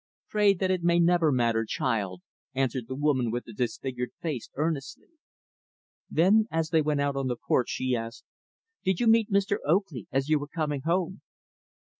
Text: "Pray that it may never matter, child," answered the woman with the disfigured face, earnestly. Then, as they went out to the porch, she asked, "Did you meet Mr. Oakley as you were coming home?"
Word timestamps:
"Pray 0.29 0.55
that 0.55 0.71
it 0.71 0.81
may 0.81 0.99
never 0.99 1.31
matter, 1.31 1.63
child," 1.63 2.23
answered 2.55 2.87
the 2.87 2.95
woman 2.95 3.29
with 3.29 3.45
the 3.45 3.53
disfigured 3.53 4.09
face, 4.19 4.49
earnestly. 4.55 5.09
Then, 6.09 6.47
as 6.49 6.69
they 6.69 6.81
went 6.81 7.01
out 7.01 7.11
to 7.11 7.23
the 7.27 7.35
porch, 7.37 7.69
she 7.69 7.95
asked, 7.95 8.25
"Did 8.83 8.99
you 8.99 9.05
meet 9.05 9.29
Mr. 9.29 9.57
Oakley 9.63 10.07
as 10.11 10.27
you 10.27 10.39
were 10.39 10.47
coming 10.47 10.81
home?" 10.85 11.21